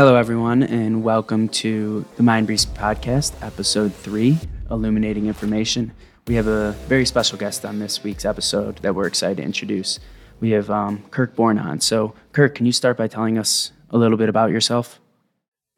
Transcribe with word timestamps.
Hello, 0.00 0.16
everyone, 0.16 0.62
and 0.62 1.02
welcome 1.02 1.46
to 1.50 2.06
the 2.16 2.22
Mindbreeze 2.22 2.64
podcast, 2.68 3.34
episode 3.44 3.92
three, 3.92 4.38
Illuminating 4.70 5.26
Information. 5.26 5.92
We 6.26 6.36
have 6.36 6.46
a 6.46 6.72
very 6.88 7.04
special 7.04 7.36
guest 7.36 7.66
on 7.66 7.80
this 7.80 8.02
week's 8.02 8.24
episode 8.24 8.78
that 8.78 8.94
we're 8.94 9.06
excited 9.06 9.36
to 9.36 9.42
introduce. 9.42 10.00
We 10.40 10.52
have 10.52 10.70
um, 10.70 11.04
Kirk 11.10 11.36
Borne 11.36 11.58
on. 11.58 11.80
So, 11.80 12.14
Kirk, 12.32 12.54
can 12.54 12.64
you 12.64 12.72
start 12.72 12.96
by 12.96 13.08
telling 13.08 13.36
us 13.36 13.72
a 13.90 13.98
little 13.98 14.16
bit 14.16 14.30
about 14.30 14.50
yourself? 14.50 14.98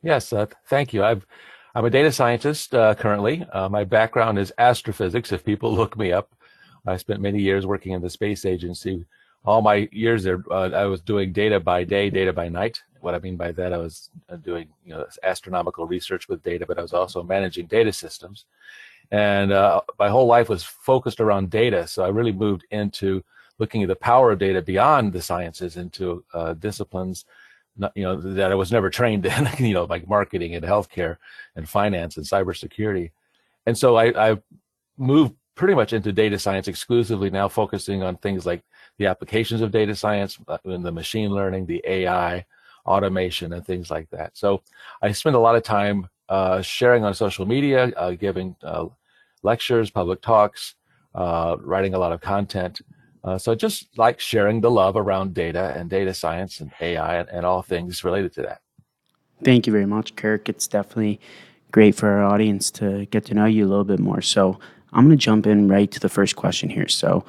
Yes, 0.05 0.33
uh, 0.33 0.47
thank 0.69 0.93
you. 0.93 1.03
I've, 1.03 1.27
I'm 1.75 1.85
a 1.85 1.91
data 1.91 2.13
scientist 2.13 2.77
uh, 2.77 2.95
currently. 2.95 3.45
Uh, 3.53 3.69
my 3.71 3.83
background 3.83 4.39
is 4.39 4.53
astrophysics. 4.57 5.33
If 5.33 5.45
people 5.45 5.75
look 5.75 5.99
me 5.99 6.13
up, 6.13 6.33
I 6.87 6.97
spent 6.97 7.21
many 7.21 7.41
years 7.41 7.67
working 7.67 7.91
in 7.91 8.01
the 8.01 8.09
space 8.09 8.45
agency. 8.45 9.05
All 9.45 9.63
my 9.63 9.89
years 9.93 10.23
there, 10.23 10.43
uh, 10.51 10.71
I 10.71 10.85
was 10.85 11.01
doing 11.01 11.33
data 11.33 11.59
by 11.59 11.85
day, 11.85 12.11
data 12.11 12.33
by 12.33 12.49
night. 12.49 12.81
What 13.01 13.15
I 13.15 13.19
mean 13.19 13.37
by 13.37 13.51
that, 13.53 13.73
I 13.73 13.79
was 13.79 14.11
uh, 14.29 14.37
doing 14.37 14.69
you 14.85 14.95
know 14.95 15.07
astronomical 15.23 15.87
research 15.87 16.29
with 16.29 16.43
data, 16.43 16.65
but 16.67 16.79
I 16.79 16.83
was 16.83 16.93
also 16.93 17.23
managing 17.23 17.67
data 17.67 17.93
systems. 17.93 18.45
And 19.11 19.53
uh, 19.53 19.83
my 19.99 20.09
whole 20.09 20.27
life 20.27 20.49
was 20.49 20.63
focused 20.63 21.21
around 21.21 21.51
data. 21.51 21.87
So 21.87 22.05
I 22.05 22.09
really 22.09 22.33
moved 22.33 22.65
into 22.71 23.23
looking 23.59 23.83
at 23.83 23.89
the 23.89 23.97
power 23.97 24.33
of 24.33 24.39
data 24.39 24.63
beyond 24.63 25.13
the 25.13 25.21
sciences 25.21 25.77
into 25.77 26.25
uh, 26.33 26.55
disciplines 26.55 27.27
not, 27.77 27.93
you 27.95 28.03
know 28.03 28.17
that 28.17 28.53
I 28.53 28.55
was 28.55 28.73
never 28.73 28.91
trained 28.91 29.27
in, 29.27 29.49
you 29.59 29.75
know, 29.75 29.85
like 29.85 30.09
marketing 30.09 30.55
and 30.55 30.65
healthcare 30.65 31.17
and 31.57 31.69
finance 31.69 32.17
and 32.17 32.27
cybersecurity. 32.27 33.11
And 33.67 33.77
so 33.77 33.97
I, 33.97 34.33
I 34.33 34.39
moved 34.97 35.35
pretty 35.55 35.75
much 35.75 35.93
into 35.93 36.13
data 36.13 36.39
science 36.39 36.69
exclusively 36.69 37.31
now, 37.31 37.49
focusing 37.49 38.03
on 38.03 38.17
things 38.17 38.47
like 38.47 38.63
the 38.99 39.07
applications 39.07 39.61
of 39.61 39.71
data 39.71 39.95
science, 39.95 40.39
uh, 40.49 40.59
and 40.65 40.85
the 40.85 40.93
machine 40.93 41.31
learning, 41.31 41.67
the 41.67 41.83
AI, 41.87 42.45
automation, 42.87 43.53
and 43.53 43.65
things 43.65 43.91
like 43.91 44.09
that. 44.11 44.37
So 44.37 44.63
I 45.01 45.13
spend 45.13 45.37
a 45.37 45.41
lot 45.41 45.57
of 45.57 45.63
time 45.63 46.09
uh, 46.29 46.63
sharing 46.63 47.05
on 47.05 47.15
social 47.15 47.47
media, 47.47 47.93
uh, 47.97 48.13
giving 48.13 48.57
uh, 48.63 48.87
lectures, 49.43 49.91
public 49.91 50.23
talks, 50.23 50.75
uh, 51.15 51.57
writing 51.61 51.95
a 51.95 51.99
lot 51.99 52.13
of 52.13 52.21
content. 52.21 52.81
Uh, 53.25 53.39
so 53.39 53.55
just 53.55 53.87
like 53.99 54.19
sharing 54.19 54.61
the 54.61 54.71
love 54.71 54.97
around 54.97 55.35
data 55.35 55.75
and 55.77 55.89
data 55.89 56.13
science 56.13 56.61
and 56.61 56.73
AI 56.81 57.19
and, 57.19 57.29
and, 57.29 57.47
all 57.47 57.63
things 57.63 58.03
related 58.03 58.33
to 58.33 58.43
that. 58.43 58.61
Thank 59.45 59.67
you 59.67 59.73
very 59.73 59.87
much, 59.87 60.17
Kirk. 60.17 60.49
It's 60.49 60.67
definitely 60.67 61.21
great 61.71 61.95
for 61.95 62.09
our 62.09 62.25
audience 62.25 62.71
to 62.73 63.07
get 63.07 63.25
to 63.27 63.35
know 63.35 63.45
you 63.45 63.65
a 63.65 63.69
little 63.69 63.85
bit 63.85 64.01
more. 64.01 64.23
So 64.23 64.59
I'm 64.93 65.07
going 65.07 65.17
to 65.17 65.23
jump 65.23 65.47
in 65.47 65.69
right 65.69 65.91
to 65.91 66.01
the 66.01 66.09
first 66.09 66.35
question 66.35 66.69
here. 66.69 66.89
So 66.89 67.25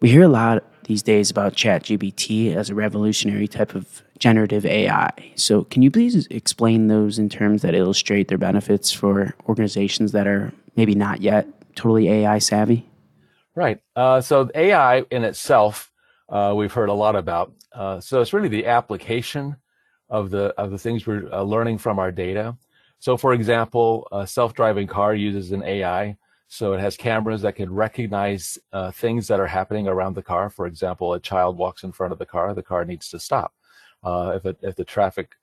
we 0.00 0.10
hear 0.10 0.22
a 0.22 0.28
lot 0.28 0.64
these 0.84 1.02
days 1.02 1.30
about 1.30 1.54
ChatGPT 1.54 2.54
as 2.54 2.70
a 2.70 2.74
revolutionary 2.74 3.48
type 3.48 3.74
of 3.74 4.02
generative 4.18 4.64
AI. 4.64 5.10
So 5.34 5.64
can 5.64 5.82
you 5.82 5.90
please 5.90 6.26
explain 6.28 6.86
those 6.86 7.18
in 7.18 7.28
terms 7.28 7.62
that 7.62 7.74
illustrate 7.74 8.28
their 8.28 8.38
benefits 8.38 8.92
for 8.92 9.34
organizations 9.48 10.12
that 10.12 10.26
are 10.26 10.52
maybe 10.76 10.94
not 10.94 11.22
yet 11.22 11.46
totally 11.74 12.08
AI 12.08 12.38
savvy? 12.38 12.88
Right. 13.54 13.80
Uh, 13.94 14.20
so 14.20 14.50
AI 14.54 15.00
in 15.10 15.24
itself, 15.24 15.90
uh, 16.28 16.54
we've 16.56 16.72
heard 16.72 16.88
a 16.88 16.94
lot 16.94 17.16
about. 17.16 17.52
Uh, 17.72 18.00
so 18.00 18.20
it's 18.20 18.32
really 18.32 18.48
the 18.48 18.66
application 18.66 19.56
of 20.08 20.30
the 20.30 20.54
of 20.56 20.70
the 20.70 20.78
things 20.78 21.06
we're 21.06 21.28
uh, 21.32 21.42
learning 21.42 21.78
from 21.78 21.98
our 21.98 22.12
data. 22.12 22.56
So, 22.98 23.16
for 23.16 23.32
example, 23.32 24.08
a 24.12 24.26
self-driving 24.26 24.86
car 24.86 25.14
uses 25.14 25.52
an 25.52 25.62
AI. 25.62 26.16
So 26.48 26.72
it 26.72 26.80
has 26.80 26.96
cameras 26.96 27.42
that 27.42 27.56
can 27.56 27.72
recognize 27.72 28.58
uh, 28.72 28.90
things 28.92 29.26
that 29.28 29.40
are 29.40 29.46
happening 29.46 29.88
around 29.88 30.14
the 30.14 30.22
car. 30.22 30.48
For 30.48 30.66
example, 30.66 31.12
a 31.12 31.20
child 31.20 31.58
walks 31.58 31.82
in 31.82 31.92
front 31.92 32.12
of 32.12 32.18
the 32.18 32.26
car, 32.26 32.54
the 32.54 32.62
car 32.62 32.84
needs 32.84 33.08
to 33.10 33.18
stop. 33.18 33.52
Uh, 34.04 34.34
if 34.36 34.46
it, 34.46 34.58
if 34.62 34.76
the 34.76 34.84
traffic 34.84 35.34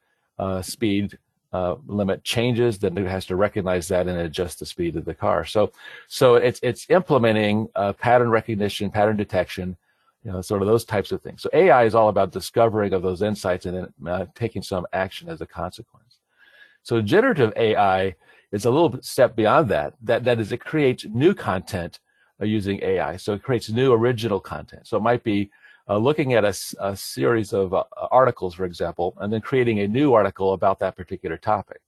speed 0.61 1.17
uh, 1.53 1.75
limit 1.85 2.23
changes, 2.23 2.79
then 2.79 2.97
it 2.97 3.07
has 3.07 3.25
to 3.27 3.35
recognize 3.35 3.87
that 3.87 4.07
and 4.07 4.17
adjust 4.17 4.59
the 4.59 4.65
speed 4.65 4.95
of 4.95 5.05
the 5.05 5.13
car. 5.13 5.45
So, 5.45 5.71
so 6.07 6.35
it's 6.35 6.59
it's 6.63 6.89
implementing 6.89 7.69
uh, 7.75 7.93
pattern 7.93 8.29
recognition, 8.29 8.89
pattern 8.89 9.17
detection, 9.17 9.77
you 10.23 10.31
know, 10.31 10.41
sort 10.41 10.63
of 10.63 10.67
those 10.67 10.83
types 10.83 11.11
of 11.11 11.21
things. 11.21 11.43
So 11.43 11.49
AI 11.53 11.83
is 11.83 11.93
all 11.93 12.09
about 12.09 12.31
discovering 12.31 12.93
of 12.93 13.03
those 13.03 13.21
insights 13.21 13.67
and 13.67 13.77
then 13.77 14.11
uh, 14.11 14.25
taking 14.33 14.63
some 14.63 14.87
action 14.93 15.29
as 15.29 15.41
a 15.41 15.45
consequence. 15.45 16.17
So 16.81 17.01
generative 17.01 17.53
AI 17.55 18.15
is 18.53 18.65
a 18.65 18.71
little 18.71 19.01
step 19.01 19.35
beyond 19.35 19.67
that. 19.69 19.95
That 20.01 20.23
that 20.23 20.39
is, 20.39 20.51
it 20.51 20.63
creates 20.63 21.05
new 21.05 21.33
content 21.33 21.99
uh, 22.39 22.45
using 22.45 22.79
AI. 22.83 23.17
So 23.17 23.33
it 23.33 23.43
creates 23.43 23.69
new 23.69 23.91
original 23.91 24.39
content. 24.39 24.87
So 24.87 24.97
it 24.97 25.03
might 25.03 25.23
be 25.23 25.49
uh, 25.89 25.97
looking 25.97 26.33
at 26.33 26.45
a, 26.45 26.55
a 26.79 26.95
series 26.95 27.51
of 27.51 27.73
uh, 27.73 27.83
articles, 28.11 28.53
for 28.53 28.65
example, 28.65 29.15
and 29.17 29.33
then 29.33 29.41
creating 29.41 29.79
a 29.79 29.87
new 29.87 30.13
article 30.13 30.53
about 30.53 30.79
that 30.79 30.95
particular 30.95 31.35
topic. 31.35 31.81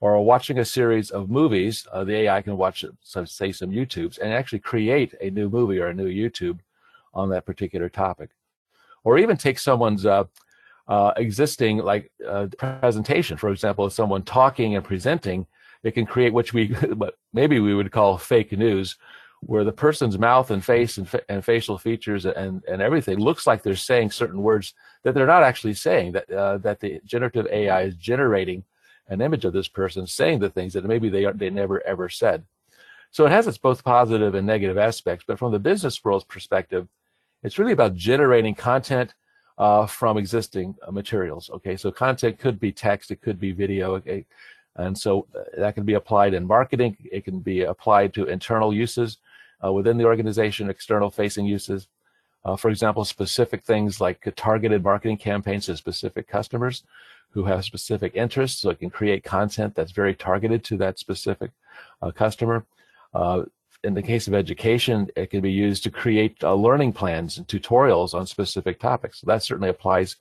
Or 0.00 0.24
watching 0.24 0.58
a 0.60 0.64
series 0.64 1.10
of 1.10 1.30
movies, 1.30 1.86
uh, 1.92 2.04
the 2.04 2.14
AI 2.14 2.42
can 2.42 2.56
watch, 2.56 2.84
some, 3.02 3.26
say, 3.26 3.52
some 3.52 3.70
YouTubes 3.70 4.18
and 4.18 4.32
actually 4.32 4.60
create 4.60 5.14
a 5.20 5.30
new 5.30 5.48
movie 5.48 5.78
or 5.78 5.88
a 5.88 5.94
new 5.94 6.08
YouTube 6.08 6.60
on 7.12 7.28
that 7.30 7.44
particular 7.44 7.88
topic. 7.88 8.30
Or 9.02 9.18
even 9.18 9.36
take 9.36 9.58
someone's 9.58 10.06
uh, 10.06 10.24
uh, 10.86 11.12
existing 11.16 11.78
like 11.78 12.12
presentation, 12.58 13.36
for 13.36 13.50
example, 13.50 13.86
if 13.86 13.92
someone 13.92 14.22
talking 14.22 14.76
and 14.76 14.84
presenting, 14.84 15.46
it 15.84 15.92
can 15.92 16.06
create 16.06 16.32
which 16.32 16.52
we 16.52 16.74
maybe 17.32 17.60
we 17.60 17.74
would 17.74 17.92
call 17.92 18.18
fake 18.18 18.50
news, 18.52 18.96
where 19.40 19.64
the 19.64 19.72
person's 19.72 20.18
mouth 20.18 20.50
and 20.50 20.64
face 20.64 20.98
and, 20.98 21.08
fa- 21.08 21.22
and 21.28 21.44
facial 21.44 21.78
features 21.78 22.24
and, 22.24 22.64
and 22.66 22.82
everything 22.82 23.18
looks 23.18 23.46
like 23.46 23.62
they're 23.62 23.76
saying 23.76 24.10
certain 24.10 24.42
words 24.42 24.74
that 25.02 25.14
they're 25.14 25.26
not 25.26 25.42
actually 25.42 25.74
saying 25.74 26.12
that 26.12 26.30
uh, 26.30 26.58
that 26.58 26.80
the 26.80 27.00
generative 27.04 27.46
AI 27.52 27.82
is 27.82 27.96
generating 27.96 28.64
an 29.08 29.20
image 29.20 29.44
of 29.44 29.52
this 29.52 29.68
person 29.68 30.06
saying 30.06 30.38
the 30.38 30.48
things 30.48 30.72
that 30.72 30.84
maybe 30.84 31.10
they 31.10 31.26
are, 31.26 31.32
they 31.32 31.50
never 31.50 31.86
ever 31.86 32.08
said. 32.08 32.44
So 33.10 33.26
it 33.26 33.32
has 33.32 33.46
its 33.46 33.58
both 33.58 33.84
positive 33.84 34.34
and 34.34 34.46
negative 34.46 34.78
aspects, 34.78 35.24
but 35.28 35.38
from 35.38 35.52
the 35.52 35.58
business 35.58 36.02
world's 36.02 36.24
perspective, 36.24 36.88
it's 37.42 37.58
really 37.58 37.72
about 37.72 37.94
generating 37.94 38.54
content 38.54 39.14
uh, 39.58 39.86
from 39.86 40.16
existing 40.16 40.74
uh, 40.86 40.90
materials. 40.90 41.50
Okay, 41.50 41.76
so 41.76 41.92
content 41.92 42.38
could 42.38 42.58
be 42.58 42.72
text, 42.72 43.10
it 43.10 43.20
could 43.20 43.38
be 43.38 43.52
video, 43.52 44.02
and 44.76 44.96
so 44.98 45.26
uh, 45.34 45.42
that 45.56 45.74
can 45.74 45.84
be 45.84 45.94
applied 45.94 46.34
in 46.34 46.46
marketing. 46.46 46.96
It 47.10 47.24
can 47.24 47.40
be 47.40 47.62
applied 47.62 48.12
to 48.14 48.26
internal 48.26 48.72
uses 48.72 49.18
uh, 49.64 49.72
within 49.72 49.96
the 49.96 50.04
organization, 50.04 50.68
external 50.68 51.10
facing 51.10 51.46
uses. 51.46 51.88
Uh, 52.44 52.56
for 52.56 52.70
example, 52.70 53.04
specific 53.04 53.64
things 53.64 54.00
like 54.00 54.20
targeted 54.36 54.82
marketing 54.82 55.16
campaigns 55.16 55.66
to 55.66 55.76
specific 55.76 56.28
customers 56.28 56.82
who 57.30 57.44
have 57.44 57.64
specific 57.64 58.14
interests, 58.14 58.60
so 58.60 58.70
it 58.70 58.78
can 58.78 58.90
create 58.90 59.24
content 59.24 59.74
that's 59.74 59.92
very 59.92 60.14
targeted 60.14 60.62
to 60.62 60.76
that 60.76 60.98
specific 60.98 61.50
uh, 62.02 62.10
customer. 62.10 62.64
Uh, 63.14 63.44
in 63.82 63.94
the 63.94 64.02
case 64.02 64.28
of 64.28 64.34
education, 64.34 65.08
it 65.16 65.30
can 65.30 65.40
be 65.40 65.52
used 65.52 65.82
to 65.84 65.90
create 65.90 66.36
uh, 66.42 66.54
learning 66.54 66.92
plans 66.92 67.38
and 67.38 67.46
tutorials 67.48 68.14
on 68.14 68.26
specific 68.26 68.78
topics. 68.78 69.20
So 69.20 69.26
that 69.26 69.42
certainly 69.42 69.68
applies 69.68 70.16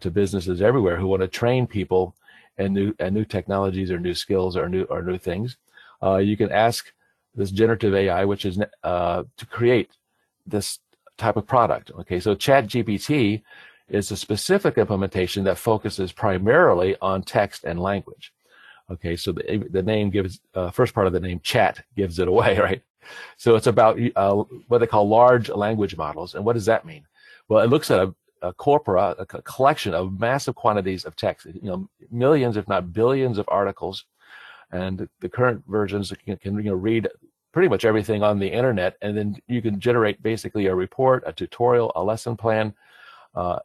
to 0.00 0.10
businesses 0.10 0.62
everywhere 0.62 0.96
who 0.96 1.06
want 1.06 1.20
to 1.20 1.28
train 1.28 1.66
people 1.66 2.14
and 2.58 2.74
new 2.74 2.94
and 2.98 3.14
new 3.14 3.24
technologies 3.24 3.90
or 3.90 3.98
new 3.98 4.14
skills 4.14 4.56
or 4.56 4.68
new 4.68 4.84
or 4.84 5.02
new 5.02 5.18
things. 5.18 5.56
you 6.20 6.36
can 6.36 6.50
ask 6.52 6.92
this 7.34 7.50
generative 7.50 7.94
AI, 7.94 8.24
which 8.24 8.44
is 8.44 8.58
uh, 8.82 9.24
to 9.36 9.46
create 9.46 9.90
this 10.46 10.78
type 11.18 11.36
of 11.36 11.46
product. 11.46 11.90
Okay, 12.00 12.20
so 12.20 12.34
Chat 12.34 12.66
GPT 12.66 13.42
is 13.88 14.10
a 14.10 14.16
specific 14.16 14.78
implementation 14.78 15.44
that 15.44 15.58
focuses 15.58 16.12
primarily 16.12 16.96
on 17.00 17.22
text 17.22 17.64
and 17.64 17.80
language. 17.80 18.32
Okay, 18.90 19.16
so 19.16 19.32
the, 19.32 19.66
the 19.70 19.82
name 19.82 20.10
gives, 20.10 20.40
uh, 20.54 20.70
first 20.70 20.94
part 20.94 21.06
of 21.06 21.12
the 21.12 21.20
name, 21.20 21.40
chat, 21.42 21.84
gives 21.96 22.18
it 22.18 22.28
away, 22.28 22.58
right? 22.60 22.82
So 23.36 23.56
it's 23.56 23.66
about 23.66 23.98
uh, 24.16 24.44
what 24.68 24.78
they 24.78 24.86
call 24.86 25.08
large 25.08 25.48
language 25.50 25.96
models. 25.96 26.34
And 26.34 26.44
what 26.44 26.54
does 26.54 26.66
that 26.66 26.84
mean? 26.84 27.04
Well, 27.48 27.62
it 27.62 27.70
looks 27.70 27.90
at 27.90 28.00
a, 28.00 28.14
a 28.48 28.52
corpora, 28.52 29.14
a 29.18 29.26
collection 29.26 29.94
of 29.94 30.18
massive 30.20 30.54
quantities 30.54 31.04
of 31.04 31.16
text, 31.16 31.46
you 31.46 31.60
know, 31.62 31.88
millions, 32.10 32.56
if 32.56 32.68
not 32.68 32.92
billions 32.92 33.38
of 33.38 33.48
articles 33.48 34.04
and 34.74 35.08
the 35.20 35.28
current 35.28 35.62
versions 35.68 36.12
can, 36.24 36.36
can 36.36 36.56
you 36.56 36.64
know, 36.64 36.74
read 36.74 37.08
pretty 37.52 37.68
much 37.68 37.84
everything 37.84 38.22
on 38.22 38.38
the 38.38 38.48
internet, 38.48 38.96
and 39.00 39.16
then 39.16 39.36
you 39.46 39.62
can 39.62 39.78
generate 39.78 40.20
basically 40.22 40.66
a 40.66 40.74
report, 40.74 41.22
a 41.26 41.32
tutorial, 41.32 41.92
a 41.94 42.02
lesson 42.02 42.36
plan, 42.36 42.74
uh, 43.36 43.60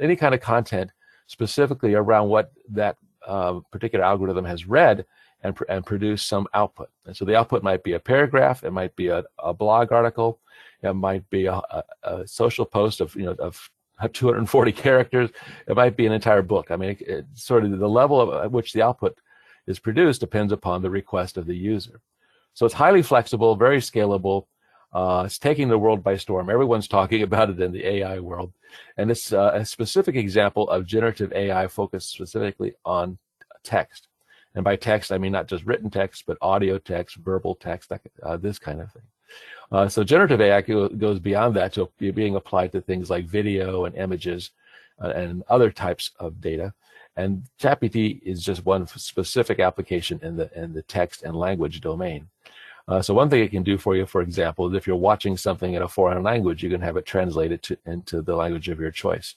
any 0.00 0.16
kind 0.16 0.34
of 0.34 0.40
content 0.40 0.90
specifically 1.28 1.94
around 1.94 2.28
what 2.28 2.52
that 2.68 2.96
uh, 3.26 3.60
particular 3.70 4.04
algorithm 4.04 4.44
has 4.44 4.66
read 4.66 5.04
and, 5.42 5.54
pr- 5.54 5.64
and 5.68 5.86
produce 5.86 6.22
some 6.22 6.48
output. 6.54 6.90
And 7.06 7.16
so 7.16 7.24
the 7.24 7.36
output 7.36 7.62
might 7.62 7.84
be 7.84 7.92
a 7.92 8.00
paragraph, 8.00 8.64
it 8.64 8.72
might 8.72 8.96
be 8.96 9.08
a, 9.08 9.22
a 9.38 9.54
blog 9.54 9.92
article, 9.92 10.40
it 10.82 10.94
might 10.94 11.28
be 11.30 11.46
a, 11.46 11.54
a, 11.54 11.84
a, 12.02 12.26
social 12.26 12.64
post 12.64 13.00
of 13.00 13.14
you 13.14 13.24
know 13.24 13.36
of 13.38 13.70
240 14.06 14.72
characters, 14.84 15.30
it 15.66 15.76
might 15.76 15.96
be 15.96 16.06
an 16.06 16.12
entire 16.12 16.42
book. 16.42 16.70
I 16.70 16.76
mean, 16.76 16.90
it, 16.90 17.00
it, 17.02 17.26
sort 17.34 17.64
of 17.64 17.78
the 17.78 17.88
level 17.88 18.20
of, 18.20 18.44
at 18.44 18.52
which 18.52 18.72
the 18.72 18.82
output 18.82 19.18
is 19.66 19.78
produced 19.78 20.20
depends 20.20 20.52
upon 20.52 20.82
the 20.82 20.90
request 20.90 21.36
of 21.36 21.46
the 21.46 21.56
user. 21.56 22.00
So 22.54 22.66
it's 22.66 22.74
highly 22.74 23.02
flexible, 23.02 23.54
very 23.56 23.78
scalable. 23.78 24.46
Uh, 24.92 25.24
it's 25.26 25.38
taking 25.38 25.68
the 25.68 25.78
world 25.78 26.02
by 26.02 26.16
storm. 26.16 26.50
Everyone's 26.50 26.88
talking 26.98 27.22
about 27.22 27.50
it 27.50 27.60
in 27.60 27.72
the 27.72 27.86
AI 27.86 28.18
world. 28.20 28.52
And 28.96 29.10
it's 29.10 29.32
uh, 29.32 29.52
a 29.54 29.64
specific 29.64 30.16
example 30.16 30.68
of 30.70 30.86
generative 30.86 31.32
AI 31.32 31.66
focused 31.68 32.10
specifically 32.10 32.74
on 32.84 33.18
text. 33.62 34.08
And 34.54 34.64
by 34.64 34.76
text, 34.76 35.12
I 35.12 35.18
mean 35.18 35.32
not 35.32 35.46
just 35.46 35.64
written 35.66 35.90
text, 35.90 36.24
but 36.26 36.38
audio 36.40 36.78
text, 36.78 37.16
verbal 37.16 37.54
text, 37.54 37.92
uh, 38.22 38.36
this 38.38 38.58
kind 38.58 38.80
of 38.80 38.90
thing. 38.92 39.02
Uh, 39.70 39.88
so 39.88 40.02
generative 40.02 40.40
AI 40.40 40.60
goes 40.62 41.18
beyond 41.18 41.54
that 41.56 41.74
to 41.74 41.90
being 41.98 42.36
applied 42.36 42.72
to 42.72 42.80
things 42.80 43.10
like 43.10 43.26
video 43.26 43.84
and 43.84 43.94
images 43.96 44.50
uh, 45.02 45.08
and 45.08 45.42
other 45.48 45.70
types 45.70 46.12
of 46.18 46.40
data. 46.40 46.72
And 47.16 47.42
ChatGPT 47.60 48.22
is 48.22 48.44
just 48.44 48.64
one 48.64 48.86
specific 48.86 49.58
application 49.58 50.20
in 50.22 50.36
the 50.36 50.50
in 50.54 50.72
the 50.72 50.82
text 50.82 51.24
and 51.24 51.36
language 51.36 51.80
domain. 51.80 52.28
Uh, 52.86 53.02
so 53.02 53.12
one 53.12 53.28
thing 53.28 53.42
it 53.42 53.50
can 53.50 53.62
do 53.62 53.76
for 53.76 53.94
you, 53.96 54.06
for 54.06 54.22
example, 54.22 54.66
is 54.66 54.74
if 54.74 54.86
you're 54.86 54.96
watching 54.96 55.36
something 55.36 55.74
in 55.74 55.82
a 55.82 55.88
foreign 55.88 56.22
language, 56.22 56.62
you 56.62 56.70
can 56.70 56.80
have 56.80 56.96
it 56.96 57.04
translated 57.04 57.62
to, 57.62 57.76
into 57.84 58.22
the 58.22 58.34
language 58.34 58.68
of 58.70 58.80
your 58.80 58.90
choice. 58.90 59.34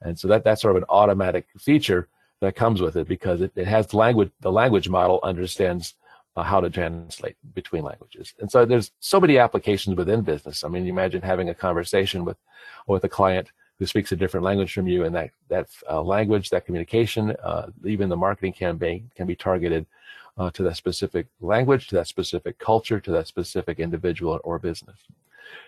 And 0.00 0.18
so 0.18 0.28
that, 0.28 0.44
that's 0.44 0.62
sort 0.62 0.76
of 0.76 0.82
an 0.82 0.88
automatic 0.88 1.46
feature 1.58 2.08
that 2.40 2.56
comes 2.56 2.80
with 2.80 2.96
it 2.96 3.06
because 3.06 3.42
it, 3.42 3.52
it 3.54 3.66
has 3.66 3.92
language, 3.92 4.30
the 4.40 4.52
language 4.52 4.88
model 4.88 5.20
understands 5.22 5.94
uh, 6.36 6.42
how 6.42 6.60
to 6.60 6.70
translate 6.70 7.36
between 7.54 7.82
languages. 7.82 8.34
And 8.40 8.50
so 8.50 8.64
there's 8.64 8.92
so 9.00 9.20
many 9.20 9.38
applications 9.38 9.96
within 9.96 10.20
business. 10.22 10.64
I 10.64 10.68
mean, 10.68 10.84
you 10.84 10.92
imagine 10.92 11.22
having 11.22 11.48
a 11.48 11.54
conversation 11.54 12.24
with, 12.24 12.36
with 12.86 13.04
a 13.04 13.08
client 13.08 13.48
who 13.78 13.86
speaks 13.86 14.12
a 14.12 14.16
different 14.16 14.44
language 14.44 14.72
from 14.72 14.86
you 14.86 15.04
and 15.04 15.14
that, 15.14 15.30
that 15.48 15.68
uh, 15.90 16.02
language, 16.02 16.50
that 16.50 16.64
communication, 16.66 17.34
uh, 17.42 17.66
even 17.84 18.08
the 18.08 18.16
marketing 18.16 18.52
campaign 18.52 19.10
can 19.14 19.26
be 19.26 19.36
targeted 19.36 19.86
uh, 20.38 20.50
to 20.50 20.62
that 20.62 20.76
specific 20.76 21.26
language, 21.40 21.88
to 21.88 21.94
that 21.94 22.06
specific 22.06 22.58
culture, 22.58 23.00
to 23.00 23.10
that 23.10 23.26
specific 23.26 23.78
individual 23.78 24.40
or 24.44 24.58
business. 24.58 24.98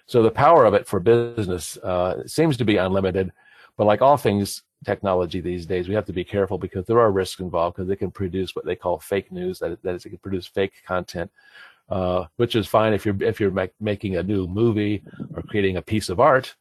So 0.06 0.22
the 0.22 0.30
power 0.30 0.64
of 0.64 0.74
it 0.74 0.86
for 0.86 1.00
business 1.00 1.76
uh, 1.78 2.26
seems 2.26 2.56
to 2.56 2.64
be 2.64 2.76
unlimited, 2.76 3.32
but 3.78 3.86
like 3.86 4.02
all 4.02 4.18
things 4.18 4.64
technology 4.84 5.40
these 5.40 5.64
days, 5.64 5.88
we 5.88 5.94
have 5.94 6.04
to 6.06 6.12
be 6.12 6.24
careful 6.24 6.58
because 6.58 6.84
there 6.84 6.98
are 6.98 7.10
risks 7.10 7.40
involved 7.40 7.76
because 7.76 7.88
it 7.88 7.96
can 7.96 8.10
produce 8.10 8.54
what 8.54 8.66
they 8.66 8.76
call 8.76 8.98
fake 8.98 9.32
news. 9.32 9.60
That, 9.60 9.80
that 9.82 9.94
is, 9.94 10.04
it 10.04 10.10
can 10.10 10.18
produce 10.18 10.46
fake 10.46 10.82
content, 10.84 11.30
uh, 11.88 12.26
which 12.36 12.56
is 12.56 12.66
fine 12.66 12.92
if 12.92 13.06
you're 13.06 13.22
if 13.22 13.40
you're 13.40 13.52
make, 13.52 13.72
making 13.80 14.16
a 14.16 14.22
new 14.22 14.46
movie 14.48 15.02
or 15.34 15.42
creating 15.42 15.76
a 15.76 15.82
piece 15.82 16.08
of 16.08 16.20
art. 16.20 16.54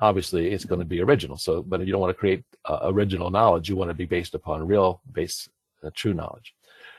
Obviously, 0.00 0.52
it's 0.52 0.64
going 0.64 0.78
to 0.78 0.86
be 0.86 1.02
original. 1.02 1.36
So, 1.36 1.62
but 1.62 1.80
if 1.80 1.86
you 1.86 1.92
don't 1.92 2.00
want 2.00 2.16
to 2.16 2.18
create 2.18 2.44
uh, 2.64 2.78
original 2.84 3.30
knowledge, 3.30 3.68
you 3.68 3.76
want 3.76 3.90
to 3.90 3.94
be 3.94 4.06
based 4.06 4.34
upon 4.34 4.66
real, 4.66 5.02
base, 5.12 5.48
uh, 5.84 5.90
true 5.92 6.14
knowledge. 6.14 6.54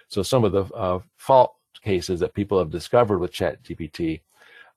So, 0.10 0.22
some 0.22 0.44
of 0.44 0.52
the 0.52 0.66
uh, 0.66 1.00
fault 1.18 1.56
cases 1.82 2.20
that 2.20 2.34
people 2.34 2.60
have 2.60 2.70
discovered 2.70 3.18
with 3.20 3.32
ChatGPT 3.32 4.22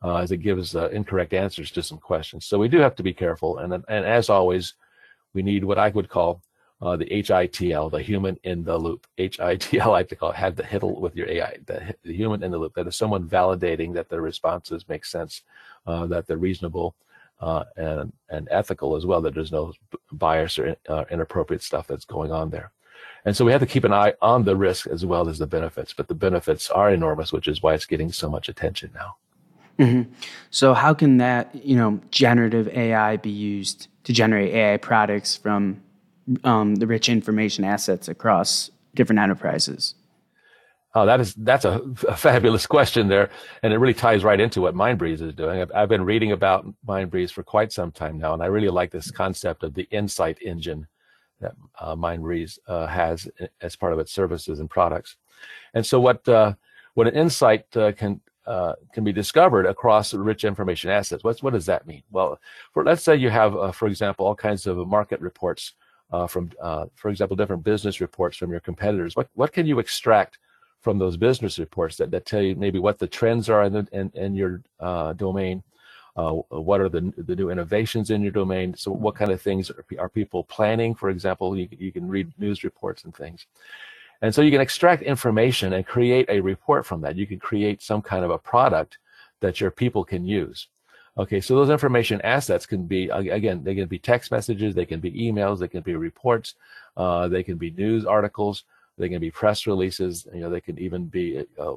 uh, 0.05 0.17
is 0.17 0.33
it 0.33 0.39
gives 0.39 0.77
uh, 0.77 0.89
incorrect 0.91 1.33
answers 1.33 1.71
to 1.73 1.83
some 1.83 1.99
questions. 1.99 2.45
So 2.45 2.59
we 2.59 2.69
do 2.69 2.79
have 2.79 2.95
to 2.97 3.03
be 3.03 3.13
careful. 3.13 3.59
And 3.59 3.73
and 3.73 4.05
as 4.05 4.29
always, 4.29 4.75
we 5.35 5.43
need 5.43 5.65
what 5.65 5.79
I 5.79 5.89
would 5.91 6.09
call 6.09 6.43
uh, 6.81 6.97
the 6.97 7.07
HITL, 7.07 7.91
the 7.91 8.03
human 8.03 8.39
in 8.45 8.65
the 8.65 8.77
loop. 8.77 9.07
HITL, 9.19 9.81
I 9.81 9.87
like 9.87 10.09
to 10.09 10.17
call 10.17 10.31
it, 10.31 10.37
have 10.37 10.57
the 10.57 10.63
HITL 10.63 11.01
with 11.01 11.17
your 11.17 11.29
AI, 11.29 11.59
the, 11.67 11.95
the, 12.03 12.15
human 12.15 12.43
in 12.43 12.51
the 12.51 12.59
loop. 12.59 12.75
That 12.75 12.87
is 12.87 12.97
someone 12.97 13.29
validating 13.29 13.95
that 13.95 14.09
their 14.09 14.21
responses 14.21 14.89
make 14.89 15.05
sense, 15.05 15.43
uh, 15.87 16.07
that 16.07 16.27
they're 16.27 16.37
reasonable 16.37 16.95
uh, 17.41 17.65
and, 17.77 18.13
and 18.31 18.49
ethical 18.51 18.97
as 18.97 19.07
well, 19.07 19.21
that 19.23 19.35
there's 19.35 19.53
no 19.53 19.73
bias 20.13 20.59
or 20.59 20.77
uh, 20.89 21.05
inappropriate 21.11 21.63
stuff 21.63 21.87
that's 21.87 22.05
going 22.05 22.33
on 22.33 22.51
there. 22.51 22.71
And 23.25 23.37
so 23.37 23.45
we 23.45 23.53
have 23.53 23.61
to 23.61 23.67
keep 23.67 23.85
an 23.85 23.93
eye 23.93 24.13
on 24.21 24.45
the 24.45 24.57
risk 24.57 24.87
as 24.87 25.07
well 25.07 25.29
as 25.29 25.39
the 25.39 25.47
benefits, 25.47 25.95
but 25.95 26.09
the 26.09 26.15
benefits 26.15 26.71
are 26.71 26.91
enormous, 26.91 27.33
which 27.33 27.49
is 27.49 27.63
why 27.63 27.75
it's 27.75 27.87
getting 27.87 28.13
so 28.13 28.29
much 28.29 28.49
attention 28.49 28.91
now. 28.95 29.17
Mm-hmm. 29.79 30.13
So 30.51 30.75
how 30.75 30.95
can 30.95 31.19
that, 31.19 31.55
you 31.55 31.77
know, 31.77 32.01
generative 32.11 32.69
AI 32.69 33.17
be 33.17 33.31
used 33.31 33.89
to 34.05 34.13
generate 34.13 34.55
AI 34.55 34.77
products 34.77 35.37
from 35.37 35.83
um, 36.45 36.77
the 36.77 36.87
rich 36.87 37.09
information 37.09 37.65
assets 37.65 38.09
across 38.09 38.71
different 38.95 39.21
enterprises? 39.21 39.95
Oh, 40.97 41.07
that 41.07 41.21
is 41.21 41.35
that's 41.35 41.65
a, 41.65 41.81
a, 42.09 42.17
fabulous 42.17 42.69
question 42.69 43.09
there, 43.09 43.31
and 43.65 43.73
it 43.73 43.79
really 43.79 43.95
ties 43.95 44.23
right 44.23 44.39
into 44.39 44.61
what 44.61 44.77
MindBreeze 44.77 45.21
is 45.23 45.35
doing. 45.35 45.61
I've, 45.61 45.73
I've, 45.75 45.89
been 45.89 46.05
reading 46.05 46.31
about 46.31 46.73
MindBreeze 46.87 47.33
for 47.33 47.43
quite 47.43 47.73
some 47.73 47.91
time 47.91 48.17
now, 48.17 48.33
and 48.33 48.41
I 48.41 48.47
really 48.47 48.69
like 48.69 48.93
this 48.93 49.11
concept 49.11 49.65
of 49.65 49.75
the 49.75 49.89
insight 49.91 50.39
engine 50.41 50.87
that 51.41 51.55
uh, 51.81 51.97
MindBreeze 51.97 52.61
uh, 52.69 52.87
has 52.87 53.29
as 53.61 53.75
part 53.75 53.93
of 53.93 53.99
its 53.99 54.13
services 54.13 54.61
and 54.61 54.71
products. 54.71 55.17
And 55.75 55.85
so, 55.85 55.99
what 55.99 56.29
uh, 56.29 56.55
what 56.95 57.09
an 57.09 57.15
insight 57.15 57.77
uh, 57.77 57.91
can 57.91 58.21
uh, 58.47 58.75
can 58.93 59.05
be 59.05 59.13
discovered 59.13 59.67
across 59.67 60.13
rich 60.13 60.45
information 60.45 60.91
assets. 60.91 61.25
What's, 61.25 61.43
what 61.43 61.55
does 61.55 61.67
that 61.67 61.87
mean? 61.87 62.03
Well, 62.11 62.39
for, 62.73 62.85
let's 62.85 63.03
say 63.03 63.17
you 63.17 63.31
have, 63.31 63.57
uh, 63.57 63.73
for 63.73 63.89
example, 63.89 64.27
all 64.27 64.35
kinds 64.35 64.67
of 64.67 64.77
market 64.87 65.21
reports 65.21 65.73
uh, 66.13 66.27
from, 66.27 66.51
uh, 66.61 66.87
for 66.95 67.11
example, 67.11 67.37
different 67.37 67.65
business 67.65 68.01
reports 68.01 68.37
from 68.37 68.51
your 68.51 68.61
competitors. 68.61 69.17
What, 69.17 69.29
what 69.35 69.53
can 69.53 69.67
you 69.67 69.79
extract 69.79 70.39
from 70.81 70.99
those 70.99 71.17
business 71.17 71.59
reports 71.59 71.97
that, 71.97 72.11
that 72.11 72.27
tell 72.27 72.43
you 72.43 72.55
maybe 72.55 72.79
what 72.79 72.99
the 72.99 73.07
trends 73.07 73.49
are 73.49 73.65
in, 73.65 73.73
the, 73.73 73.89
in, 73.93 74.11
in 74.15 74.35
your 74.35 74.63
uh, 74.81 75.15
domain? 75.15 75.63
what 76.15 76.81
are 76.81 76.89
the, 76.89 77.13
the 77.17 77.35
new 77.35 77.51
innovations 77.51 78.11
in 78.11 78.23
your 78.23 78.31
domain? 78.31 78.73
So, 78.77 78.93
what 78.93 79.17
kind 79.17 79.33
of 79.33 79.43
things 79.43 79.69
are, 79.71 79.85
are 79.99 80.09
people 80.09 80.45
planning? 80.45 80.95
For 80.95 81.11
example, 81.11 81.57
you, 81.57 81.67
you 81.73 81.91
can 81.91 82.07
read 82.07 82.31
news 82.39 82.63
reports 82.63 83.03
and 83.03 83.13
things. 83.13 83.47
And 84.25 84.35
so 84.35 84.41
you 84.41 84.51
can 84.51 84.63
extract 84.63 85.03
information 85.03 85.75
and 85.75 85.85
create 85.85 86.31
a 86.31 86.41
report 86.41 86.87
from 86.87 87.03
that. 87.03 87.15
You 87.15 87.27
can 87.27 87.39
create 87.39 87.83
some 87.83 88.01
kind 88.01 88.25
of 88.25 88.31
a 88.31 88.39
product 88.39 88.97
that 89.41 89.61
your 89.61 89.71
people 89.71 90.03
can 90.03 90.25
use. 90.25 90.69
Okay, 91.19 91.43
so 91.43 91.55
those 91.55 91.69
information 91.69 92.23
assets 92.23 92.65
can 92.65 92.87
be, 92.87 93.11
again, 93.11 93.63
they 93.63 93.75
can 93.75 93.87
be 93.87 93.99
text 93.99 94.31
messages, 94.31 94.75
they 94.75 94.87
can 94.87 94.99
be 94.99 95.13
emails, 95.13 95.59
they 95.59 95.69
can 95.69 95.83
be 95.83 95.95
reports, 95.95 96.55
uh, 96.97 97.29
they 97.29 97.43
can 97.43 97.59
be 97.59 97.71
news 97.73 98.07
articles, 98.07 98.65
they 98.97 99.11
can 99.11 99.21
be 99.21 99.31
press 99.31 99.67
releases, 99.67 100.27
you 100.33 100.41
know, 100.41 100.49
they 100.49 100.63
can 100.63 100.79
even 100.79 101.05
be 101.05 101.45
uh, 101.61 101.75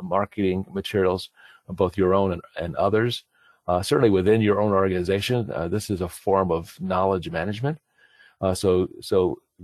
marketing 0.00 0.64
materials, 0.72 1.28
both 1.68 1.98
your 1.98 2.14
own 2.14 2.32
and, 2.32 2.42
and 2.58 2.74
others. 2.76 3.24
Uh, 3.68 3.82
certainly 3.82 4.08
within 4.08 4.40
your 4.40 4.58
own 4.58 4.72
organization, 4.72 5.50
uh, 5.52 5.68
this 5.68 5.90
is 5.90 6.00
a 6.00 6.08
form 6.08 6.50
of 6.50 6.80
knowledge 6.80 7.28
management. 7.28 7.78
Uh, 8.40 8.54
so, 8.54 8.88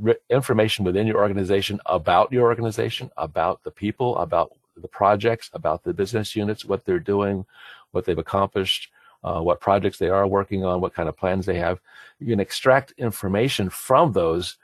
so 0.04 0.14
information 0.30 0.84
within 0.84 1.06
your 1.06 1.18
organization 1.18 1.80
about 1.86 2.32
your 2.32 2.44
organization, 2.44 3.10
about 3.16 3.62
the 3.62 3.70
people, 3.70 4.16
about 4.18 4.52
the 4.76 4.88
projects, 4.88 5.50
about 5.52 5.82
the 5.82 5.94
business 5.94 6.36
units, 6.36 6.64
what 6.64 6.84
they're 6.84 6.98
doing, 6.98 7.44
what 7.92 8.04
they've 8.04 8.18
accomplished, 8.18 8.90
uh, 9.24 9.40
what 9.40 9.60
projects 9.60 9.98
they 9.98 10.08
are 10.08 10.26
working 10.26 10.64
on, 10.64 10.80
what 10.80 10.94
kind 10.94 11.08
of 11.08 11.16
plans 11.16 11.46
they 11.46 11.58
have. 11.58 11.80
You 12.20 12.26
can 12.26 12.40
extract 12.40 12.92
information 12.98 13.70
from 13.70 14.12
those 14.12 14.58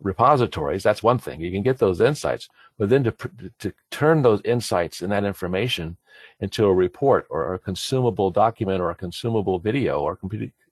repositories. 0.00 0.82
That's 0.82 1.02
one 1.02 1.18
thing. 1.18 1.40
You 1.40 1.50
can 1.50 1.62
get 1.62 1.78
those 1.78 2.00
insights, 2.00 2.48
but 2.78 2.88
then 2.88 3.04
to, 3.04 3.14
to 3.58 3.72
turn 3.90 4.22
those 4.22 4.40
insights 4.44 5.02
and 5.02 5.10
that 5.12 5.24
information 5.24 5.96
into 6.40 6.66
a 6.66 6.74
report 6.74 7.26
or 7.30 7.54
a 7.54 7.58
consumable 7.58 8.30
document 8.30 8.80
or 8.80 8.90
a 8.90 8.94
consumable 8.94 9.58
video 9.58 10.00
or 10.00 10.18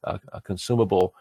a, 0.04 0.20
a 0.32 0.40
consumable 0.40 1.14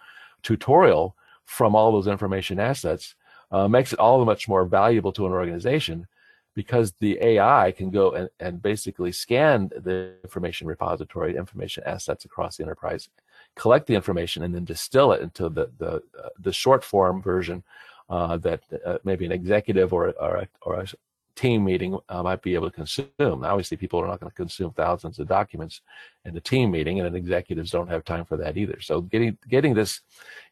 tutorial 0.44 1.16
from 1.46 1.76
all 1.76 1.92
those 1.92 2.08
information 2.08 2.60
assets 2.60 3.16
uh, 3.52 3.68
makes 3.68 3.94
it 3.94 4.00
all 4.00 4.20
the 4.20 4.26
much 4.26 4.48
more 4.48 4.66
valuable 4.66 5.12
to 5.12 5.26
an 5.26 5.32
organization 5.32 6.08
because 6.56 6.94
the 7.00 7.18
AI 7.22 7.72
can 7.72 7.90
go 7.90 8.12
and, 8.12 8.30
and 8.40 8.62
basically 8.62 9.12
scan 9.12 9.70
the 9.76 10.14
information 10.24 10.68
repository, 10.68 11.36
information 11.36 11.84
assets 11.86 12.26
across 12.26 12.58
the 12.58 12.64
enterprise, 12.64 13.10
collect 13.56 13.88
the 13.88 13.96
information, 13.96 14.44
and 14.44 14.54
then 14.54 14.66
distill 14.66 15.12
it 15.12 15.22
into 15.22 15.50
the 15.50 15.70
the, 15.78 15.96
uh, 16.22 16.30
the 16.40 16.54
short 16.54 16.84
form 16.84 17.22
version 17.22 17.64
uh, 18.10 18.38
that 18.38 18.62
uh, 18.86 18.98
maybe 19.04 19.26
an 19.26 19.32
executive 19.32 19.94
or 19.94 20.14
or 20.20 20.36
a, 20.38 20.48
or 20.62 20.82
a 20.82 20.88
team 21.36 21.64
meeting 21.64 21.98
uh, 22.10 22.24
might 22.24 22.42
be 22.42 22.56
able 22.56 22.70
to 22.70 22.76
consume. 22.76 23.08
Obviously, 23.20 23.78
people 23.78 24.00
are 24.00 24.08
not 24.08 24.20
going 24.20 24.30
to 24.30 24.36
consume 24.36 24.72
thousands 24.72 25.20
of 25.20 25.28
documents 25.28 25.82
in 26.26 26.36
a 26.38 26.42
team 26.42 26.72
meeting, 26.72 27.00
and 27.00 27.16
executives 27.16 27.72
don't 27.72 27.90
have 27.90 28.04
time 28.04 28.26
for 28.26 28.38
that 28.38 28.58
either. 28.58 28.80
So, 28.82 29.02
getting 29.02 29.38
getting 29.48 29.74
this 29.74 30.02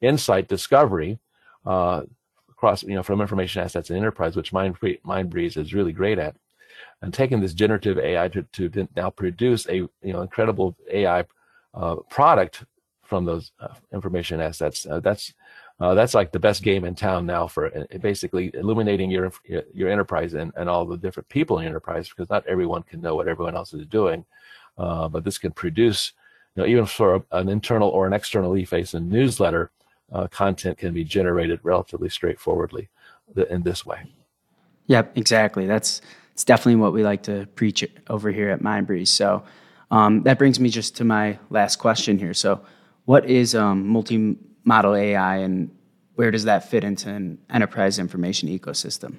insight 0.02 0.48
discovery 0.48 1.20
uh, 1.66 2.04
across, 2.50 2.84
you 2.84 2.96
know, 2.96 3.04
from 3.04 3.22
information 3.22 3.62
assets 3.62 3.90
and 3.90 3.98
enterprise, 3.98 4.36
which 4.36 4.54
Mind 4.54 4.80
MindBreeze 4.80 5.58
is 5.58 5.74
really 5.74 5.94
great 5.94 6.20
at, 6.20 6.36
and 7.02 7.14
taking 7.14 7.40
this 7.40 7.54
generative 7.54 7.98
AI 7.98 8.28
to, 8.30 8.44
to 8.44 8.88
now 8.96 9.10
produce 9.10 9.68
a 9.68 9.76
you 9.76 9.90
know 10.04 10.22
incredible 10.22 10.76
AI 10.92 11.26
uh, 11.74 11.96
product 12.10 12.66
from 13.04 13.26
those 13.26 13.52
uh, 13.60 13.74
information 13.94 14.40
assets. 14.40 14.88
Uh, 14.90 15.00
that's 15.00 15.34
uh, 15.82 15.96
that's 15.96 16.14
like 16.14 16.32
the 16.32 16.40
best 16.40 16.62
game 16.62 16.86
in 16.86 16.94
town 16.94 17.26
now 17.26 17.48
for 17.48 17.76
uh, 17.76 17.98
basically 17.98 18.52
illuminating 18.54 19.10
your 19.10 19.32
your 19.74 19.90
enterprise 19.90 20.34
and, 20.36 20.52
and 20.56 20.70
all 20.70 20.86
the 20.86 20.98
different 20.98 21.28
people 21.28 21.60
in 21.60 21.66
enterprise 21.66 22.08
because 22.08 22.30
not 22.30 22.46
everyone 22.48 22.84
can 22.84 23.02
know 23.02 23.16
what 23.16 23.28
everyone 23.28 23.56
else 23.56 23.74
is 23.74 23.86
doing, 23.88 24.24
uh, 24.78 25.08
but 25.10 25.24
this 25.24 25.40
can 25.40 25.52
produce, 25.52 26.14
you 26.56 26.62
know, 26.62 26.70
even 26.70 26.86
for 26.86 27.16
a, 27.16 27.24
an 27.32 27.50
internal 27.50 27.90
or 27.90 28.06
an 28.06 28.14
external 28.14 28.56
e-face 28.56 28.94
and 28.94 29.10
newsletter, 29.10 29.72
uh, 30.12 30.28
content 30.28 30.78
can 30.78 30.94
be 30.94 31.04
generated 31.04 31.60
relatively 31.64 32.10
straightforwardly 32.10 32.90
in 33.50 33.64
this 33.64 33.86
way. 33.86 34.04
Yep, 34.88 35.18
exactly. 35.18 35.66
That's 35.66 36.02
it's 36.34 36.44
definitely 36.44 36.76
what 36.76 36.94
we 36.94 37.04
like 37.04 37.24
to 37.24 37.48
preach 37.56 37.84
over 38.08 38.32
here 38.32 38.50
at 38.50 38.62
MindBreeze. 38.62 39.08
So 39.08 39.44
um, 39.90 40.24
that 40.24 40.38
brings 40.38 40.60
me 40.60 40.70
just 40.70 40.96
to 40.98 41.04
my 41.04 41.40
last 41.50 41.78
question 41.78 42.20
here. 42.20 42.34
So, 42.34 42.62
what 43.06 43.26
is 43.26 43.56
um, 43.56 43.88
multi 43.88 44.38
model 44.64 44.96
AI 44.96 45.38
and 45.38 45.72
where 46.16 46.32
does 46.32 46.44
that 46.44 46.70
fit 46.70 46.84
into 46.84 47.10
an 47.10 47.40
enterprise 47.50 47.98
information 47.98 48.50
ecosystem? 48.50 49.18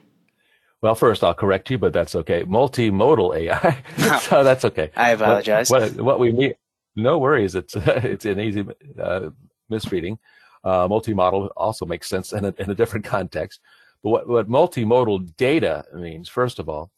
Well, 0.82 0.94
first 0.94 1.22
I'll 1.22 1.34
correct 1.34 1.70
you, 1.70 1.78
but 1.78 1.92
that's 1.92 2.14
okay. 2.14 2.44
Multimodal 2.44 3.36
AI, 3.36 3.82
so 4.20 4.42
that's 4.42 4.64
okay. 4.64 4.90
I 4.96 5.10
apologize. 5.10 5.70
What, 5.70 5.92
what, 5.92 6.04
what 6.04 6.20
we 6.20 6.32
mean, 6.32 6.54
no 6.96 7.18
worries. 7.18 7.54
It's 7.54 7.74
it's 7.76 8.24
an 8.24 8.40
easy 8.40 8.66
uh, 9.00 9.30
misreading. 9.68 10.18
Uh, 10.64 10.86
multimodal 10.86 11.50
also 11.56 11.86
makes 11.86 12.08
sense 12.08 12.32
in 12.32 12.44
a, 12.44 12.54
in 12.58 12.70
a 12.70 12.74
different 12.74 13.04
context. 13.04 13.60
But 14.02 14.10
what, 14.10 14.28
what 14.28 14.48
multimodal 14.48 15.36
data 15.36 15.84
means, 15.94 16.28
first 16.28 16.58
of 16.58 16.68
all, 16.68 16.90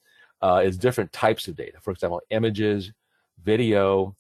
uh, 0.43 0.63
is 0.65 0.77
different 0.77 1.13
types 1.13 1.49
of 1.49 1.57
data. 1.57 1.79
For 1.81 1.91
example, 1.91 2.21
images, 2.31 2.93
video, 3.43 4.17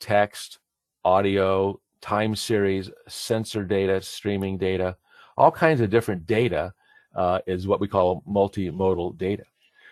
text, 0.00 0.58
audio, 1.04 1.80
time 2.04 2.36
series, 2.36 2.90
sensor 3.08 3.64
data, 3.64 3.98
streaming 4.02 4.58
data, 4.58 4.94
all 5.38 5.50
kinds 5.50 5.80
of 5.80 5.88
different 5.88 6.26
data 6.26 6.70
uh, 7.16 7.38
is 7.46 7.66
what 7.66 7.80
we 7.80 7.88
call 7.88 8.22
multimodal 8.28 9.16
data. 9.16 9.44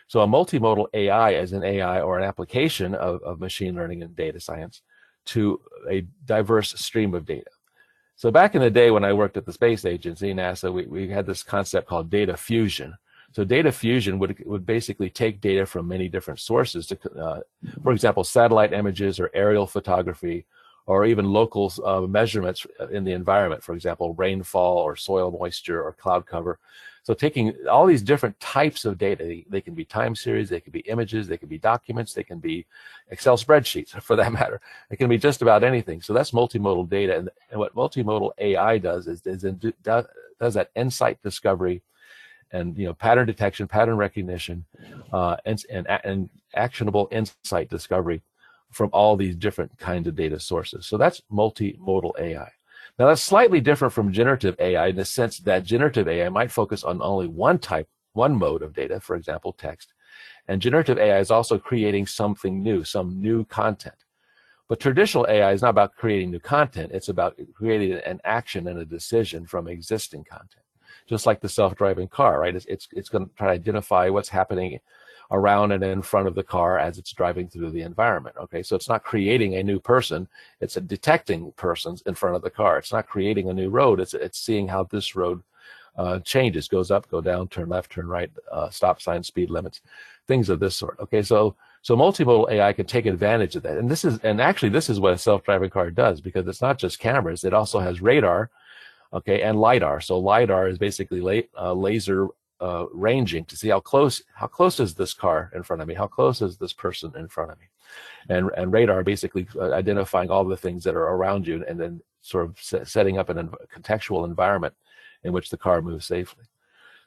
So 0.08 0.20
a 0.20 0.26
multimodal 0.26 0.88
AI 0.92 1.30
is 1.30 1.54
an 1.54 1.64
AI 1.64 2.02
or 2.02 2.18
an 2.18 2.24
application 2.24 2.94
of, 2.94 3.22
of 3.22 3.40
machine 3.40 3.74
learning 3.74 4.02
and 4.02 4.14
data 4.14 4.38
science 4.40 4.82
to 5.24 5.58
a 5.90 6.02
diverse 6.26 6.74
stream 6.78 7.14
of 7.14 7.24
data. 7.24 7.50
So 8.16 8.30
back 8.30 8.54
in 8.54 8.60
the 8.60 8.70
day 8.70 8.90
when 8.90 9.04
I 9.04 9.14
worked 9.14 9.38
at 9.38 9.46
the 9.46 9.52
space 9.52 9.86
agency, 9.86 10.34
NASA, 10.34 10.70
we, 10.70 10.84
we 10.84 11.08
had 11.08 11.24
this 11.24 11.42
concept 11.42 11.88
called 11.88 12.10
data 12.10 12.36
fusion. 12.36 12.94
So 13.32 13.42
data 13.42 13.72
fusion 13.72 14.18
would, 14.18 14.36
would 14.44 14.66
basically 14.66 15.08
take 15.08 15.40
data 15.40 15.64
from 15.64 15.88
many 15.88 16.10
different 16.10 16.40
sources 16.40 16.88
to, 16.88 16.98
uh, 17.18 17.40
for 17.82 17.92
example, 17.92 18.22
satellite 18.22 18.74
images 18.74 19.18
or 19.18 19.30
aerial 19.32 19.66
photography, 19.66 20.44
or 20.86 21.06
even 21.06 21.32
local 21.32 21.72
uh, 21.84 22.00
measurements 22.02 22.66
in 22.90 23.04
the 23.04 23.12
environment, 23.12 23.62
for 23.62 23.74
example, 23.74 24.14
rainfall 24.14 24.78
or 24.78 24.96
soil 24.96 25.30
moisture 25.30 25.82
or 25.82 25.92
cloud 25.92 26.26
cover. 26.26 26.58
So 27.04 27.14
taking 27.14 27.54
all 27.68 27.86
these 27.86 28.02
different 28.02 28.38
types 28.38 28.84
of 28.84 28.96
data, 28.96 29.42
they, 29.48 29.60
can 29.60 29.74
be 29.74 29.84
time 29.84 30.14
series, 30.14 30.48
they 30.48 30.60
can 30.60 30.70
be 30.70 30.80
images, 30.80 31.26
they 31.26 31.36
can 31.36 31.48
be 31.48 31.58
documents, 31.58 32.14
they 32.14 32.22
can 32.22 32.38
be 32.38 32.64
Excel 33.10 33.36
spreadsheets 33.36 33.90
for 34.02 34.14
that 34.16 34.32
matter. 34.32 34.60
It 34.90 34.96
can 34.96 35.08
be 35.08 35.18
just 35.18 35.42
about 35.42 35.64
anything. 35.64 36.00
So 36.00 36.12
that's 36.12 36.30
multimodal 36.30 36.88
data. 36.88 37.16
And, 37.16 37.30
and 37.50 37.58
what 37.58 37.74
multimodal 37.74 38.30
AI 38.38 38.78
does 38.78 39.08
is, 39.08 39.22
is 39.26 39.42
do, 39.42 39.72
does 39.82 40.54
that 40.54 40.70
insight 40.76 41.20
discovery 41.22 41.82
and 42.52 42.76
you 42.76 42.84
know 42.84 42.94
pattern 42.94 43.26
detection, 43.26 43.66
pattern 43.66 43.96
recognition, 43.96 44.64
uh, 45.12 45.36
and, 45.44 45.64
and, 45.70 45.86
and 46.04 46.30
actionable 46.54 47.08
insight 47.10 47.68
discovery 47.68 48.22
from 48.72 48.90
all 48.92 49.16
these 49.16 49.36
different 49.36 49.78
kinds 49.78 50.08
of 50.08 50.16
data 50.16 50.40
sources. 50.40 50.86
So 50.86 50.96
that's 50.96 51.22
multimodal 51.30 52.18
AI. 52.18 52.50
Now 52.98 53.06
that's 53.06 53.22
slightly 53.22 53.60
different 53.60 53.94
from 53.94 54.12
generative 54.12 54.56
AI 54.58 54.88
in 54.88 54.96
the 54.96 55.04
sense 55.04 55.38
that 55.40 55.64
generative 55.64 56.08
AI 56.08 56.28
might 56.28 56.50
focus 56.50 56.84
on 56.84 57.00
only 57.02 57.26
one 57.26 57.58
type, 57.58 57.88
one 58.12 58.34
mode 58.36 58.62
of 58.62 58.74
data, 58.74 59.00
for 59.00 59.16
example, 59.16 59.52
text. 59.52 59.92
And 60.48 60.60
generative 60.60 60.98
AI 60.98 61.18
is 61.18 61.30
also 61.30 61.58
creating 61.58 62.06
something 62.06 62.62
new, 62.62 62.84
some 62.84 63.20
new 63.20 63.44
content. 63.44 63.94
But 64.68 64.80
traditional 64.80 65.26
AI 65.28 65.52
is 65.52 65.62
not 65.62 65.70
about 65.70 65.96
creating 65.96 66.30
new 66.30 66.40
content. 66.40 66.92
It's 66.92 67.08
about 67.08 67.38
creating 67.54 67.92
an 68.06 68.20
action 68.24 68.68
and 68.68 68.78
a 68.78 68.84
decision 68.84 69.46
from 69.46 69.68
existing 69.68 70.24
content. 70.24 70.64
Just 71.06 71.26
like 71.26 71.40
the 71.40 71.48
self-driving 71.48 72.08
car, 72.08 72.40
right? 72.40 72.54
It's, 72.54 72.66
it's, 72.66 72.88
it's 72.92 73.08
going 73.08 73.26
to 73.26 73.34
try 73.34 73.48
to 73.48 73.52
identify 73.54 74.08
what's 74.08 74.28
happening 74.28 74.78
around 75.32 75.72
and 75.72 75.82
in 75.82 76.02
front 76.02 76.28
of 76.28 76.34
the 76.34 76.42
car 76.42 76.78
as 76.78 76.98
it's 76.98 77.12
driving 77.12 77.48
through 77.48 77.70
the 77.70 77.82
environment. 77.82 78.36
Okay, 78.38 78.62
so 78.62 78.76
it's 78.76 78.88
not 78.88 79.02
creating 79.02 79.56
a 79.56 79.62
new 79.62 79.80
person; 79.80 80.28
it's 80.60 80.74
detecting 80.74 81.52
persons 81.56 82.02
in 82.06 82.14
front 82.14 82.36
of 82.36 82.42
the 82.42 82.50
car. 82.50 82.78
It's 82.78 82.92
not 82.92 83.08
creating 83.08 83.48
a 83.48 83.54
new 83.54 83.70
road; 83.70 84.00
it's 84.00 84.14
it's 84.14 84.38
seeing 84.38 84.68
how 84.68 84.84
this 84.84 85.16
road 85.16 85.42
uh, 85.96 86.18
changes, 86.20 86.68
goes 86.68 86.90
up, 86.90 87.08
go 87.10 87.20
down, 87.20 87.48
turn 87.48 87.68
left, 87.68 87.90
turn 87.90 88.06
right, 88.06 88.30
uh, 88.50 88.70
stop 88.70 89.00
sign, 89.00 89.22
speed 89.22 89.50
limits, 89.50 89.80
things 90.26 90.48
of 90.48 90.60
this 90.60 90.76
sort. 90.76 90.98
Okay, 91.00 91.22
so 91.22 91.54
so 91.82 91.96
multimodal 91.96 92.50
AI 92.50 92.72
can 92.72 92.86
take 92.86 93.06
advantage 93.06 93.56
of 93.56 93.62
that, 93.64 93.78
and 93.78 93.90
this 93.90 94.04
is 94.04 94.18
and 94.20 94.40
actually 94.40 94.68
this 94.68 94.88
is 94.90 95.00
what 95.00 95.14
a 95.14 95.18
self-driving 95.18 95.70
car 95.70 95.90
does 95.90 96.20
because 96.20 96.46
it's 96.46 96.62
not 96.62 96.78
just 96.78 96.98
cameras; 96.98 97.44
it 97.44 97.54
also 97.54 97.80
has 97.80 98.02
radar, 98.02 98.50
okay, 99.12 99.42
and 99.42 99.60
lidar. 99.60 100.00
So 100.00 100.18
lidar 100.18 100.68
is 100.68 100.78
basically 100.78 101.20
la- 101.20 101.68
uh, 101.70 101.74
laser 101.74 102.28
uh, 102.62 102.86
ranging 102.92 103.44
to 103.46 103.56
see 103.56 103.68
how 103.68 103.80
close 103.80 104.22
how 104.34 104.46
close 104.46 104.78
is 104.78 104.94
this 104.94 105.12
car 105.12 105.50
in 105.54 105.62
front 105.62 105.82
of 105.82 105.88
me, 105.88 105.94
how 105.94 106.06
close 106.06 106.40
is 106.40 106.56
this 106.56 106.72
person 106.72 107.12
in 107.16 107.28
front 107.28 107.50
of 107.50 107.58
me, 107.58 107.66
and 108.28 108.50
and 108.56 108.72
radar 108.72 109.02
basically 109.02 109.46
uh, 109.56 109.72
identifying 109.72 110.30
all 110.30 110.44
the 110.44 110.56
things 110.56 110.84
that 110.84 110.94
are 110.94 111.08
around 111.16 111.46
you 111.46 111.64
and 111.68 111.78
then 111.78 112.00
sort 112.20 112.44
of 112.44 112.88
setting 112.88 113.18
up 113.18 113.28
an 113.28 113.50
contextual 113.76 114.24
environment 114.24 114.74
in 115.24 115.32
which 115.32 115.50
the 115.50 115.56
car 115.56 115.82
moves 115.82 116.06
safely. 116.06 116.44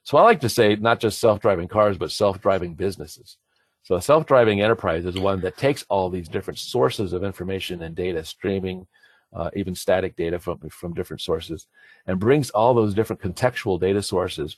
So 0.04 0.18
I 0.18 0.22
like 0.22 0.42
to 0.42 0.50
say 0.50 0.76
not 0.76 1.00
just 1.00 1.20
self-driving 1.20 1.70
cars, 1.70 1.98
but 1.98 2.12
self-driving 2.12 2.76
businesses. 2.76 3.38
So 3.84 3.96
a 3.96 4.02
self-driving 4.02 4.62
enterprise 4.62 5.06
is 5.06 5.18
one 5.18 5.42
that 5.42 5.58
takes 5.58 5.86
all 5.90 6.10
these 6.10 6.28
different 6.28 6.60
sources 6.60 7.14
of 7.14 7.24
information 7.24 7.82
and 7.84 7.96
data, 7.96 8.24
streaming, 8.26 8.88
uh, 9.34 9.50
even 9.56 9.74
static 9.74 10.16
data 10.16 10.38
from, 10.40 10.60
from 10.70 10.94
different 10.94 11.22
sources, 11.22 11.68
and 12.08 12.20
brings 12.20 12.50
all 12.50 12.74
those 12.74 12.94
different 12.94 13.22
contextual 13.22 13.80
data 13.80 14.02
sources 14.02 14.58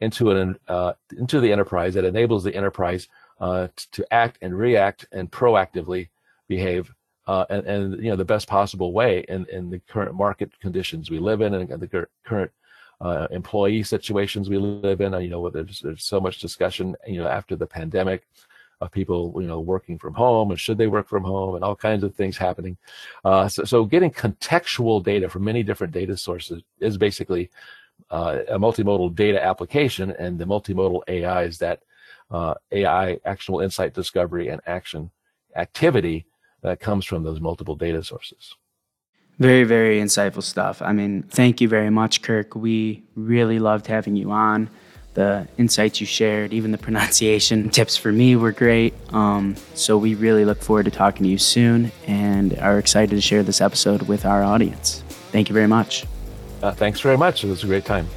into 0.00 0.30
an 0.30 0.58
uh, 0.68 0.92
into 1.16 1.40
the 1.40 1.52
enterprise 1.52 1.94
that 1.94 2.04
enables 2.04 2.44
the 2.44 2.54
enterprise 2.54 3.08
uh, 3.40 3.68
to 3.92 4.06
act 4.12 4.38
and 4.42 4.56
react 4.56 5.06
and 5.12 5.30
proactively 5.30 6.08
behave 6.48 6.92
uh, 7.26 7.44
and, 7.50 7.66
and, 7.66 8.04
you 8.04 8.10
know 8.10 8.16
the 8.16 8.24
best 8.24 8.46
possible 8.46 8.92
way 8.92 9.24
in, 9.28 9.46
in 9.50 9.70
the 9.70 9.80
current 9.88 10.14
market 10.14 10.58
conditions 10.60 11.10
we 11.10 11.18
live 11.18 11.40
in 11.40 11.54
and 11.54 11.68
the 11.68 12.06
current 12.24 12.50
uh, 13.00 13.26
employee 13.30 13.82
situations 13.82 14.48
we 14.48 14.56
live 14.56 15.00
in. 15.02 15.12
You 15.20 15.28
know, 15.28 15.50
there's, 15.50 15.80
there's 15.80 16.04
so 16.04 16.18
much 16.18 16.38
discussion. 16.38 16.96
You 17.06 17.20
know, 17.20 17.28
after 17.28 17.54
the 17.54 17.66
pandemic, 17.66 18.24
of 18.80 18.90
people 18.92 19.34
you 19.40 19.46
know 19.46 19.60
working 19.60 19.98
from 19.98 20.14
home 20.14 20.50
and 20.50 20.60
should 20.60 20.78
they 20.78 20.86
work 20.86 21.08
from 21.08 21.24
home 21.24 21.54
and 21.54 21.64
all 21.64 21.76
kinds 21.76 22.04
of 22.04 22.14
things 22.14 22.36
happening. 22.36 22.76
Uh, 23.24 23.48
so, 23.48 23.64
so 23.64 23.84
getting 23.84 24.10
contextual 24.10 25.02
data 25.02 25.28
from 25.28 25.44
many 25.44 25.62
different 25.62 25.92
data 25.92 26.16
sources 26.16 26.62
is 26.80 26.98
basically 26.98 27.50
uh, 28.10 28.38
a 28.48 28.58
multimodal 28.58 29.14
data 29.14 29.42
application, 29.42 30.10
and 30.12 30.38
the 30.38 30.44
multimodal 30.44 31.02
AI 31.08 31.44
is 31.44 31.58
that 31.58 31.82
uh, 32.30 32.54
AI 32.72 33.18
actionable 33.24 33.60
insight 33.60 33.94
discovery 33.94 34.48
and 34.48 34.60
action 34.66 35.10
activity 35.54 36.26
that 36.62 36.80
comes 36.80 37.04
from 37.04 37.22
those 37.22 37.40
multiple 37.40 37.76
data 37.76 38.02
sources. 38.02 38.54
Very, 39.38 39.64
very 39.64 40.00
insightful 40.00 40.42
stuff. 40.42 40.80
I 40.80 40.92
mean, 40.92 41.22
thank 41.24 41.60
you 41.60 41.68
very 41.68 41.90
much, 41.90 42.22
Kirk. 42.22 42.54
We 42.54 43.04
really 43.14 43.58
loved 43.58 43.86
having 43.86 44.16
you 44.16 44.30
on. 44.30 44.70
The 45.14 45.46
insights 45.56 46.00
you 46.00 46.06
shared, 46.06 46.52
even 46.52 46.72
the 46.72 46.78
pronunciation 46.78 47.70
tips 47.70 47.96
for 47.96 48.12
me 48.12 48.36
were 48.36 48.52
great. 48.52 48.94
Um, 49.14 49.56
so 49.74 49.96
we 49.96 50.14
really 50.14 50.44
look 50.44 50.62
forward 50.62 50.84
to 50.84 50.90
talking 50.90 51.24
to 51.24 51.28
you 51.28 51.38
soon 51.38 51.92
and 52.06 52.58
are 52.58 52.78
excited 52.78 53.14
to 53.14 53.20
share 53.20 53.42
this 53.42 53.60
episode 53.60 54.02
with 54.02 54.24
our 54.26 54.42
audience. 54.42 55.02
Thank 55.32 55.48
you 55.48 55.54
very 55.54 55.68
much. 55.68 56.04
Uh, 56.62 56.72
thanks 56.72 57.00
very 57.00 57.18
much. 57.18 57.44
It 57.44 57.48
was 57.48 57.62
a 57.64 57.66
great 57.66 57.84
time. 57.84 58.08